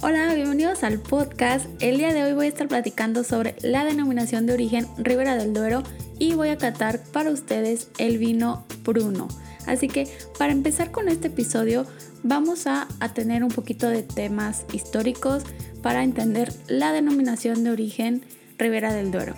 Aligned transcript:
Hola, 0.00 0.32
bienvenidos 0.34 0.84
al 0.84 1.00
podcast. 1.00 1.66
El 1.80 1.98
día 1.98 2.14
de 2.14 2.22
hoy 2.22 2.32
voy 2.32 2.46
a 2.46 2.48
estar 2.48 2.68
platicando 2.68 3.24
sobre 3.24 3.56
la 3.60 3.84
denominación 3.84 4.46
de 4.46 4.54
origen 4.54 4.86
Ribera 4.96 5.36
del 5.36 5.52
Duero 5.52 5.82
y 6.18 6.34
voy 6.34 6.48
a 6.48 6.56
catar 6.56 7.02
para 7.12 7.30
ustedes 7.30 7.88
el 7.98 8.18
vino 8.18 8.64
Bruno. 8.84 9.28
Así 9.66 9.88
que 9.88 10.08
para 10.38 10.52
empezar 10.52 10.90
con 10.90 11.08
este 11.08 11.28
episodio 11.28 11.84
vamos 12.22 12.66
a, 12.66 12.88
a 13.00 13.12
tener 13.12 13.44
un 13.44 13.50
poquito 13.50 13.88
de 13.88 14.02
temas 14.02 14.64
históricos 14.72 15.42
para 15.82 16.02
entender 16.02 16.52
la 16.68 16.92
denominación 16.92 17.62
de 17.64 17.70
origen 17.70 18.22
Ribera 18.56 18.92
del 18.94 19.10
Duero. 19.10 19.34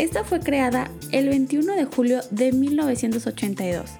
Esta 0.00 0.24
fue 0.24 0.40
creada 0.40 0.90
el 1.12 1.28
21 1.28 1.74
de 1.74 1.84
julio 1.84 2.20
de 2.30 2.52
1982. 2.52 3.90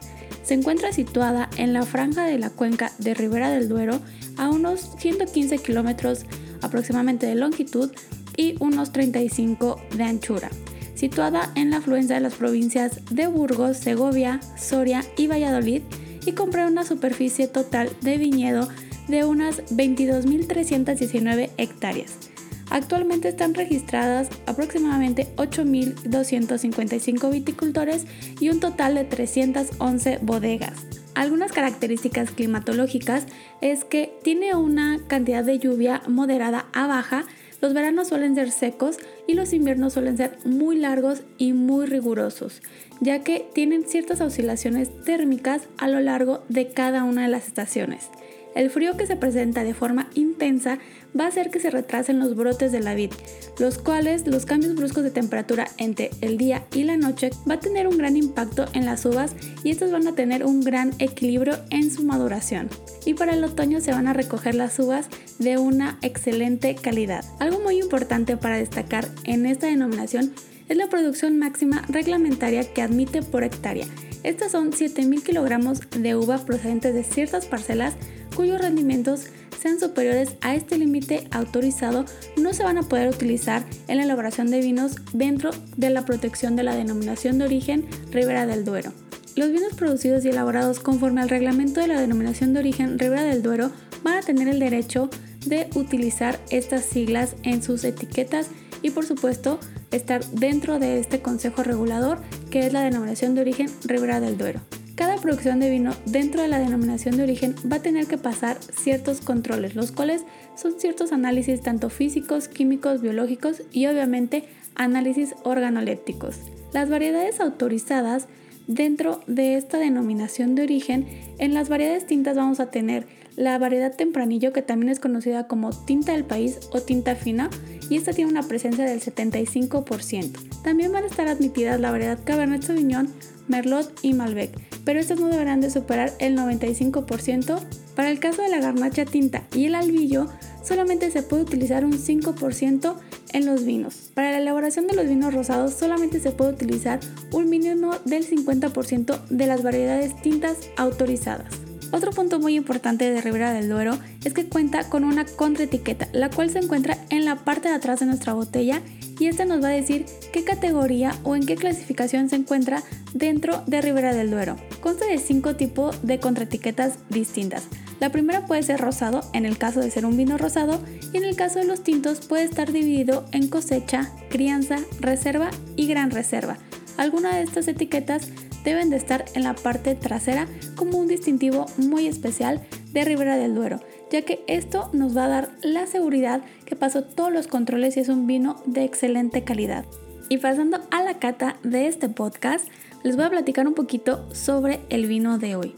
Se 0.42 0.54
encuentra 0.54 0.94
situada 0.94 1.50
en 1.58 1.74
la 1.74 1.82
franja 1.82 2.24
de 2.24 2.38
la 2.38 2.48
cuenca 2.48 2.90
de 2.96 3.12
Ribera 3.12 3.50
del 3.50 3.68
Duero 3.68 4.00
a 4.38 4.48
unos 4.48 4.92
115 4.98 5.58
kilómetros 5.58 6.24
aproximadamente 6.62 7.26
de 7.26 7.34
longitud 7.34 7.92
y 8.34 8.54
unos 8.60 8.92
35 8.92 9.78
de 9.94 10.04
anchura, 10.04 10.48
situada 10.94 11.52
en 11.54 11.70
la 11.70 11.76
afluencia 11.76 12.14
de 12.14 12.22
las 12.22 12.34
provincias 12.34 13.02
de 13.10 13.26
Burgos, 13.26 13.76
Segovia, 13.76 14.40
Soria 14.56 15.04
y 15.18 15.26
Valladolid 15.26 15.82
y 16.24 16.32
comprende 16.32 16.72
una 16.72 16.86
superficie 16.86 17.46
total 17.46 17.90
de 18.00 18.16
viñedo 18.16 18.70
de 19.08 19.26
unas 19.26 19.58
22.319 19.66 21.50
hectáreas. 21.58 22.29
Actualmente 22.70 23.28
están 23.28 23.54
registradas 23.54 24.28
aproximadamente 24.46 25.26
8.255 25.36 27.30
viticultores 27.30 28.06
y 28.38 28.48
un 28.48 28.60
total 28.60 28.94
de 28.94 29.04
311 29.04 30.18
bodegas. 30.22 30.86
Algunas 31.14 31.50
características 31.50 32.30
climatológicas 32.30 33.26
es 33.60 33.84
que 33.84 34.14
tiene 34.22 34.54
una 34.54 35.00
cantidad 35.08 35.44
de 35.44 35.58
lluvia 35.58 36.02
moderada 36.06 36.66
a 36.72 36.86
baja, 36.86 37.24
los 37.60 37.74
veranos 37.74 38.08
suelen 38.08 38.36
ser 38.36 38.52
secos 38.52 38.96
y 39.26 39.34
los 39.34 39.52
inviernos 39.52 39.92
suelen 39.92 40.16
ser 40.16 40.38
muy 40.44 40.76
largos 40.76 41.24
y 41.36 41.52
muy 41.52 41.86
rigurosos, 41.86 42.62
ya 43.00 43.22
que 43.22 43.46
tienen 43.52 43.84
ciertas 43.84 44.20
oscilaciones 44.20 44.90
térmicas 45.04 45.62
a 45.76 45.88
lo 45.88 46.00
largo 46.00 46.42
de 46.48 46.68
cada 46.72 47.04
una 47.04 47.22
de 47.22 47.28
las 47.28 47.48
estaciones. 47.48 48.08
El 48.54 48.68
frío 48.70 48.96
que 48.96 49.06
se 49.06 49.16
presenta 49.16 49.62
de 49.62 49.74
forma 49.74 50.08
intensa 50.14 50.78
va 51.18 51.24
a 51.24 51.28
hacer 51.28 51.50
que 51.50 51.60
se 51.60 51.70
retrasen 51.70 52.18
los 52.18 52.34
brotes 52.34 52.72
de 52.72 52.80
la 52.80 52.94
vid, 52.94 53.12
los 53.58 53.78
cuales 53.78 54.26
los 54.26 54.44
cambios 54.44 54.74
bruscos 54.74 55.04
de 55.04 55.10
temperatura 55.10 55.68
entre 55.78 56.10
el 56.20 56.36
día 56.36 56.64
y 56.74 56.84
la 56.84 56.96
noche 56.96 57.30
va 57.48 57.54
a 57.54 57.60
tener 57.60 57.86
un 57.86 57.96
gran 57.96 58.16
impacto 58.16 58.66
en 58.72 58.86
las 58.86 59.04
uvas 59.04 59.34
y 59.62 59.70
estas 59.70 59.92
van 59.92 60.06
a 60.08 60.14
tener 60.14 60.44
un 60.44 60.62
gran 60.62 60.92
equilibrio 60.98 61.58
en 61.70 61.90
su 61.92 62.02
maduración. 62.04 62.68
Y 63.04 63.14
para 63.14 63.34
el 63.34 63.44
otoño 63.44 63.80
se 63.80 63.92
van 63.92 64.08
a 64.08 64.12
recoger 64.12 64.54
las 64.54 64.78
uvas 64.78 65.08
de 65.38 65.56
una 65.58 65.98
excelente 66.02 66.74
calidad. 66.74 67.24
Algo 67.38 67.60
muy 67.60 67.78
importante 67.78 68.36
para 68.36 68.58
destacar 68.58 69.08
en 69.24 69.46
esta 69.46 69.68
denominación 69.68 70.32
es 70.68 70.76
la 70.76 70.88
producción 70.88 71.38
máxima 71.38 71.82
reglamentaria 71.88 72.64
que 72.72 72.82
admite 72.82 73.22
por 73.22 73.44
hectárea. 73.44 73.86
Estas 74.22 74.52
son 74.52 74.72
7.000 74.72 75.22
kilogramos 75.22 75.80
de 75.90 76.14
uva 76.14 76.38
procedentes 76.44 76.94
de 76.94 77.04
ciertas 77.04 77.46
parcelas 77.46 77.94
cuyos 78.36 78.60
rendimientos 78.60 79.26
sean 79.60 79.78
superiores 79.78 80.36
a 80.40 80.54
este 80.54 80.78
límite 80.78 81.28
autorizado 81.30 82.04
no 82.36 82.54
se 82.54 82.62
van 82.62 82.78
a 82.78 82.82
poder 82.82 83.08
utilizar 83.08 83.64
en 83.88 83.98
la 83.98 84.04
elaboración 84.04 84.50
de 84.50 84.60
vinos 84.60 84.96
dentro 85.12 85.50
de 85.76 85.90
la 85.90 86.04
protección 86.04 86.56
de 86.56 86.62
la 86.62 86.74
denominación 86.74 87.38
de 87.38 87.44
origen 87.44 87.86
Ribera 88.10 88.46
del 88.46 88.64
Duero. 88.64 88.92
Los 89.36 89.52
vinos 89.52 89.74
producidos 89.74 90.24
y 90.24 90.28
elaborados 90.28 90.80
conforme 90.80 91.20
al 91.20 91.28
reglamento 91.28 91.80
de 91.80 91.86
la 91.86 92.00
denominación 92.00 92.52
de 92.52 92.60
origen 92.60 92.98
Ribera 92.98 93.24
del 93.24 93.42
Duero 93.42 93.70
van 94.02 94.18
a 94.18 94.22
tener 94.22 94.48
el 94.48 94.58
derecho 94.58 95.10
de 95.46 95.68
utilizar 95.74 96.38
estas 96.50 96.84
siglas 96.84 97.36
en 97.42 97.62
sus 97.62 97.84
etiquetas 97.84 98.48
y 98.82 98.90
por 98.90 99.04
supuesto 99.04 99.58
estar 99.90 100.24
dentro 100.26 100.78
de 100.78 100.98
este 100.98 101.20
consejo 101.20 101.62
regulador 101.62 102.18
que 102.50 102.60
es 102.60 102.72
la 102.72 102.82
denominación 102.82 103.34
de 103.34 103.42
origen 103.42 103.68
Ribera 103.84 104.20
del 104.20 104.38
Duero. 104.38 104.60
Cada 104.94 105.16
producción 105.16 105.60
de 105.60 105.70
vino 105.70 105.92
dentro 106.04 106.42
de 106.42 106.48
la 106.48 106.58
denominación 106.58 107.16
de 107.16 107.22
origen 107.22 107.54
va 107.72 107.76
a 107.76 107.82
tener 107.82 108.06
que 108.06 108.18
pasar 108.18 108.58
ciertos 108.60 109.22
controles, 109.22 109.74
los 109.74 109.92
cuales 109.92 110.24
son 110.56 110.78
ciertos 110.78 111.12
análisis 111.12 111.62
tanto 111.62 111.88
físicos, 111.88 112.48
químicos, 112.48 113.00
biológicos 113.00 113.62
y 113.72 113.86
obviamente 113.86 114.44
análisis 114.74 115.34
organolépticos. 115.42 116.36
Las 116.74 116.90
variedades 116.90 117.40
autorizadas 117.40 118.28
dentro 118.66 119.20
de 119.26 119.56
esta 119.56 119.78
denominación 119.78 120.54
de 120.54 120.62
origen, 120.62 121.06
en 121.38 121.54
las 121.54 121.68
variedades 121.68 122.06
tintas 122.06 122.36
vamos 122.36 122.60
a 122.60 122.70
tener 122.70 123.06
la 123.36 123.58
variedad 123.58 123.96
tempranillo 123.96 124.52
que 124.52 124.62
también 124.62 124.90
es 124.90 125.00
conocida 125.00 125.46
como 125.46 125.70
tinta 125.70 126.12
del 126.12 126.24
país 126.24 126.60
o 126.72 126.80
tinta 126.80 127.16
fina 127.16 127.48
y 127.90 127.96
esta 127.96 128.12
tiene 128.12 128.30
una 128.30 128.44
presencia 128.44 128.86
del 128.86 129.00
75%. 129.02 130.62
También 130.62 130.92
van 130.92 131.04
a 131.04 131.08
estar 131.08 131.28
admitidas 131.28 131.78
la 131.78 131.90
variedad 131.90 132.18
Cabernet 132.24 132.62
Sauvignon, 132.62 133.12
Merlot 133.48 133.92
y 134.00 134.14
Malbec, 134.14 134.52
pero 134.84 135.00
estas 135.00 135.20
no 135.20 135.28
deberán 135.28 135.60
de 135.60 135.70
superar 135.70 136.12
el 136.20 136.38
95%. 136.38 137.60
Para 137.96 138.10
el 138.10 138.20
caso 138.20 138.42
de 138.42 138.48
la 138.48 138.60
garnacha 138.60 139.04
tinta 139.04 139.42
y 139.54 139.66
el 139.66 139.74
albillo, 139.74 140.28
solamente 140.62 141.10
se 141.10 141.22
puede 141.22 141.42
utilizar 141.42 141.84
un 141.84 141.92
5% 141.92 142.94
en 143.32 143.46
los 143.46 143.64
vinos. 143.64 144.10
Para 144.14 144.30
la 144.30 144.38
elaboración 144.38 144.86
de 144.86 144.94
los 144.94 145.08
vinos 145.08 145.34
rosados 145.34 145.74
solamente 145.74 146.20
se 146.20 146.30
puede 146.30 146.52
utilizar 146.52 147.00
un 147.32 147.50
mínimo 147.50 147.92
del 148.04 148.26
50% 148.26 149.20
de 149.28 149.46
las 149.46 149.62
variedades 149.62 150.20
tintas 150.22 150.56
autorizadas. 150.76 151.69
Otro 151.92 152.12
punto 152.12 152.38
muy 152.38 152.54
importante 152.54 153.10
de 153.10 153.20
Ribera 153.20 153.52
del 153.52 153.68
Duero 153.68 153.98
es 154.24 154.32
que 154.32 154.46
cuenta 154.48 154.88
con 154.88 155.02
una 155.02 155.24
contraetiqueta, 155.24 156.08
la 156.12 156.30
cual 156.30 156.50
se 156.50 156.60
encuentra 156.60 156.96
en 157.10 157.24
la 157.24 157.36
parte 157.36 157.68
de 157.68 157.74
atrás 157.74 158.00
de 158.00 158.06
nuestra 158.06 158.32
botella 158.32 158.80
y 159.18 159.26
esta 159.26 159.44
nos 159.44 159.62
va 159.62 159.68
a 159.68 159.72
decir 159.72 160.06
qué 160.32 160.44
categoría 160.44 161.14
o 161.24 161.34
en 161.34 161.46
qué 161.46 161.56
clasificación 161.56 162.28
se 162.28 162.36
encuentra 162.36 162.82
dentro 163.12 163.62
de 163.66 163.80
Ribera 163.82 164.14
del 164.14 164.30
Duero. 164.30 164.56
Consta 164.80 165.06
de 165.06 165.18
cinco 165.18 165.56
tipos 165.56 166.06
de 166.06 166.20
contraetiquetas 166.20 166.98
distintas. 167.08 167.64
La 167.98 168.10
primera 168.10 168.46
puede 168.46 168.62
ser 168.62 168.80
rosado 168.80 169.20
en 169.34 169.44
el 169.44 169.58
caso 169.58 169.80
de 169.80 169.90
ser 169.90 170.06
un 170.06 170.16
vino 170.16 170.38
rosado 170.38 170.80
y 171.12 171.18
en 171.18 171.24
el 171.24 171.36
caso 171.36 171.58
de 171.58 171.66
los 171.66 171.82
tintos 171.82 172.20
puede 172.20 172.44
estar 172.44 172.72
dividido 172.72 173.26
en 173.32 173.48
cosecha, 173.48 174.10
crianza, 174.30 174.78
reserva 175.00 175.50
y 175.76 175.86
gran 175.86 176.10
reserva. 176.10 176.56
Alguna 176.96 177.36
de 177.36 177.42
estas 177.42 177.68
etiquetas 177.68 178.28
deben 178.64 178.90
de 178.90 178.96
estar 178.96 179.24
en 179.34 179.44
la 179.44 179.54
parte 179.54 179.94
trasera 179.94 180.46
como 180.76 180.98
un 180.98 181.08
distintivo 181.08 181.66
muy 181.76 182.06
especial 182.06 182.60
de 182.92 183.04
Ribera 183.04 183.36
del 183.36 183.54
Duero, 183.54 183.80
ya 184.10 184.22
que 184.22 184.42
esto 184.46 184.90
nos 184.92 185.16
va 185.16 185.24
a 185.24 185.28
dar 185.28 185.50
la 185.62 185.86
seguridad 185.86 186.42
que 186.64 186.76
pasó 186.76 187.02
todos 187.02 187.32
los 187.32 187.46
controles 187.46 187.96
y 187.96 188.00
es 188.00 188.08
un 188.08 188.26
vino 188.26 188.62
de 188.66 188.84
excelente 188.84 189.44
calidad. 189.44 189.84
Y 190.28 190.38
pasando 190.38 190.80
a 190.90 191.02
la 191.02 191.18
cata 191.18 191.56
de 191.62 191.86
este 191.86 192.08
podcast, 192.08 192.66
les 193.02 193.16
voy 193.16 193.24
a 193.24 193.30
platicar 193.30 193.66
un 193.66 193.74
poquito 193.74 194.32
sobre 194.34 194.80
el 194.88 195.06
vino 195.06 195.38
de 195.38 195.56
hoy. 195.56 195.74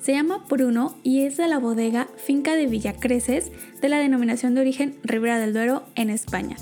Se 0.00 0.12
llama 0.12 0.44
Bruno 0.48 0.96
y 1.02 1.22
es 1.22 1.36
de 1.36 1.48
la 1.48 1.58
bodega 1.58 2.06
Finca 2.16 2.54
de 2.54 2.66
Villacreces 2.66 3.50
de 3.80 3.88
la 3.88 3.98
denominación 3.98 4.54
de 4.54 4.60
origen 4.60 4.96
Ribera 5.02 5.40
del 5.40 5.52
Duero 5.52 5.82
en 5.96 6.10
España. 6.10 6.56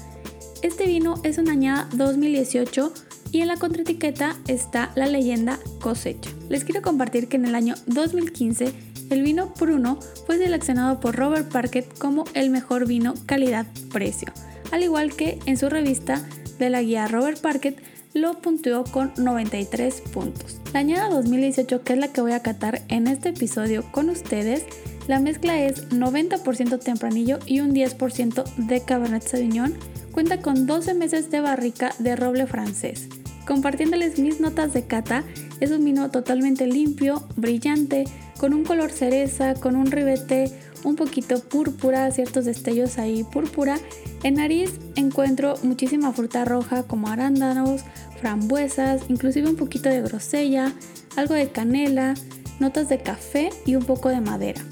Este 0.63 0.87
vino 0.87 1.17
es 1.25 1.37
una 1.37 1.53
añada 1.53 1.89
2018 1.95 2.91
y 3.35 3.41
en 3.41 3.49
la 3.49 3.57
contraetiqueta 3.57 4.37
está 4.47 4.93
la 4.95 5.07
leyenda 5.07 5.59
cosecha. 5.81 6.31
Les 6.49 6.63
quiero 6.63 6.83
compartir 6.83 7.27
que 7.27 7.35
en 7.35 7.47
el 7.47 7.57
año 7.57 7.75
2015 7.87 8.73
el 9.11 9.23
vino 9.23 9.53
Pruno 9.55 9.99
fue 10.25 10.39
seleccionado 10.39 11.01
por 11.01 11.17
Robert 11.17 11.51
Parkett 11.51 11.99
como 11.99 12.27
el 12.35 12.51
mejor 12.51 12.87
vino 12.87 13.15
calidad-precio, 13.27 14.33
al 14.71 14.85
igual 14.85 15.17
que 15.17 15.41
en 15.47 15.59
su 15.59 15.69
revista 15.69 16.25
de 16.61 16.71
la 16.71 16.81
guía 16.81 17.09
Robert 17.09 17.41
Parkett 17.41 17.83
lo 18.13 18.41
puntuó 18.41 18.85
con 18.85 19.13
93 19.17 20.01
puntos. 20.13 20.61
La 20.73 20.79
añada 20.79 21.11
2018, 21.11 21.83
que 21.83 21.95
es 21.95 21.99
la 21.99 22.13
que 22.13 22.21
voy 22.21 22.33
a 22.33 22.43
catar 22.43 22.83
en 22.87 23.09
este 23.09 23.31
episodio 23.31 23.85
con 23.91 24.11
ustedes, 24.11 24.65
la 25.09 25.19
mezcla 25.19 25.61
es 25.61 25.91
90% 25.91 26.79
tempranillo 26.79 27.41
y 27.47 27.59
un 27.59 27.75
10% 27.75 28.45
de 28.69 28.81
Cabernet 28.85 29.27
Sauvignon. 29.27 29.75
Cuenta 30.13 30.41
con 30.41 30.69
12 30.69 30.95
meses 30.95 31.33
de 31.33 31.41
barrica 31.41 31.93
de 31.99 32.15
roble 32.15 32.47
francés. 32.47 33.09
Compartiéndoles 33.47 34.19
mis 34.19 34.41
notas 34.41 34.73
de 34.73 34.87
cata, 34.87 35.25
Es 35.61 35.71
un 35.71 35.85
vino 35.85 36.11
totalmente 36.11 36.67
limpio, 36.67 37.23
brillante, 37.37 38.05
con 38.39 38.53
un 38.53 38.65
color 38.65 38.91
cereza, 38.91 39.55
con 39.55 39.77
un 39.77 39.91
ribete 39.91 40.51
un 40.83 40.97
poquito 40.97 41.41
púrpura, 41.41 42.11
ciertos 42.11 42.45
destellos 42.45 42.99
ahí 42.99 43.25
púrpura. 43.25 43.79
En 44.23 44.35
nariz 44.35 44.73
encuentro 44.97 45.55
muchísima 45.63 46.13
fruta 46.13 46.45
roja 46.45 46.83
como 46.83 47.09
arándanos, 47.09 47.83
frambuesas, 48.21 49.03
inclusive 49.09 49.49
un 49.49 49.57
poquito 49.57 49.89
de 49.89 50.03
grosella, 50.03 50.73
algo 51.17 51.35
de 51.35 51.49
canela, 51.49 52.15
notas 52.61 52.89
de 52.89 52.99
café 52.99 53.51
y 53.65 53.77
un 53.77 53.85
poco 53.85 54.09
de 54.09 54.21
madera. 54.21 54.63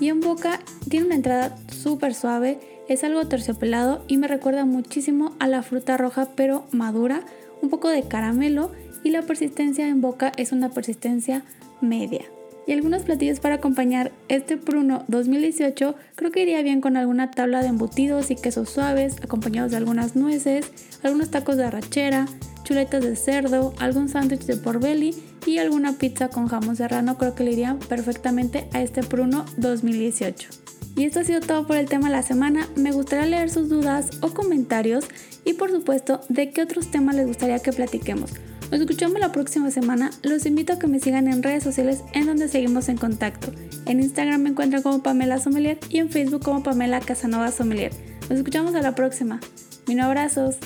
Y 0.00 0.08
en 0.08 0.20
boca 0.20 0.60
tiene 0.88 1.06
una 1.06 1.14
entrada 1.16 1.56
súper 1.68 2.14
suave, 2.14 2.58
es 2.88 3.04
algo 3.04 3.26
terciopelado 3.26 4.02
y 4.08 4.16
me 4.16 4.28
recuerda 4.28 4.64
muchísimo 4.64 5.34
a 5.38 5.46
la 5.46 5.62
fruta 5.62 5.96
roja 5.96 6.28
pero 6.34 6.64
madura, 6.72 7.24
un 7.62 7.70
poco 7.70 7.88
de 7.88 8.02
caramelo 8.02 8.72
y 9.04 9.10
la 9.10 9.22
persistencia 9.22 9.88
en 9.88 10.00
boca 10.00 10.32
es 10.36 10.52
una 10.52 10.70
persistencia 10.70 11.44
media. 11.80 12.24
Y 12.66 12.72
algunos 12.72 13.02
platillos 13.02 13.40
para 13.40 13.56
acompañar 13.56 14.12
este 14.28 14.56
pruno 14.56 15.04
2018 15.08 15.94
creo 16.14 16.30
que 16.30 16.42
iría 16.42 16.62
bien 16.62 16.80
con 16.80 16.96
alguna 16.96 17.30
tabla 17.30 17.62
de 17.62 17.68
embutidos 17.68 18.30
y 18.30 18.36
quesos 18.36 18.70
suaves 18.70 19.16
acompañados 19.22 19.70
de 19.70 19.78
algunas 19.78 20.14
nueces, 20.14 20.70
algunos 21.02 21.30
tacos 21.30 21.56
de 21.56 21.64
arrachera, 21.64 22.26
chuletas 22.62 23.02
de 23.02 23.16
cerdo, 23.16 23.74
algún 23.78 24.08
sándwich 24.08 24.42
de 24.42 24.56
porvelli 24.56 25.14
y 25.46 25.58
alguna 25.58 25.94
pizza 25.94 26.28
con 26.28 26.46
jamón 26.46 26.76
serrano 26.76 27.18
creo 27.18 27.34
que 27.34 27.44
le 27.44 27.52
irían 27.52 27.78
perfectamente 27.78 28.68
a 28.72 28.82
este 28.82 29.02
pruno 29.02 29.44
2018. 29.56 30.69
Y 31.00 31.06
esto 31.06 31.20
ha 31.20 31.24
sido 31.24 31.40
todo 31.40 31.66
por 31.66 31.78
el 31.78 31.88
tema 31.88 32.08
de 32.08 32.16
la 32.16 32.22
semana. 32.22 32.68
Me 32.76 32.92
gustaría 32.92 33.24
leer 33.24 33.48
sus 33.48 33.70
dudas 33.70 34.10
o 34.20 34.34
comentarios 34.34 35.06
y 35.46 35.54
por 35.54 35.70
supuesto 35.70 36.20
de 36.28 36.50
qué 36.50 36.60
otros 36.60 36.90
temas 36.90 37.14
les 37.14 37.26
gustaría 37.26 37.58
que 37.58 37.72
platiquemos. 37.72 38.32
Nos 38.70 38.82
escuchamos 38.82 39.18
la 39.18 39.32
próxima 39.32 39.70
semana. 39.70 40.10
Los 40.22 40.44
invito 40.44 40.74
a 40.74 40.78
que 40.78 40.88
me 40.88 41.00
sigan 41.00 41.26
en 41.26 41.42
redes 41.42 41.62
sociales 41.62 42.02
en 42.12 42.26
donde 42.26 42.48
seguimos 42.48 42.90
en 42.90 42.98
contacto. 42.98 43.50
En 43.86 44.00
Instagram 44.00 44.42
me 44.42 44.50
encuentran 44.50 44.82
como 44.82 45.02
Pamela 45.02 45.38
Sommelier 45.38 45.78
y 45.88 46.00
en 46.00 46.10
Facebook 46.10 46.44
como 46.44 46.62
Pamela 46.62 47.00
Casanova 47.00 47.50
Sommelier. 47.50 47.92
Nos 48.28 48.38
escuchamos 48.38 48.74
a 48.74 48.82
la 48.82 48.94
próxima. 48.94 49.40
Mil 49.86 50.00
abrazos. 50.00 50.58